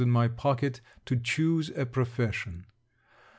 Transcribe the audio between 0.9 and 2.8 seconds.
to choose a profession.